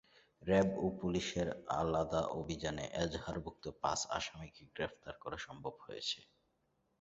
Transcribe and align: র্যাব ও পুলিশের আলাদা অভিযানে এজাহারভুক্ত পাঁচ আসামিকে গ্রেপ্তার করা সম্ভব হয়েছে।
র্যাব 0.41 0.69
ও 0.77 0.85
পুলিশের 0.99 1.47
আলাদা 1.79 2.21
অভিযানে 2.39 2.85
এজাহারভুক্ত 3.03 3.65
পাঁচ 3.83 3.99
আসামিকে 4.17 4.63
গ্রেপ্তার 4.75 5.13
করা 5.23 5.37
সম্ভব 5.47 5.73
হয়েছে। 5.85 6.19